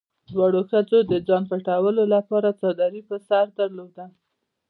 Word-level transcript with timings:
دواړو 0.33 0.61
ښځو 0.69 0.99
د 1.11 1.13
ځان 1.27 1.43
پټولو 1.51 2.03
لپاره 2.13 2.49
څادري 2.59 3.01
په 3.09 3.15
سر 3.27 3.45
درلوده. 3.59 4.05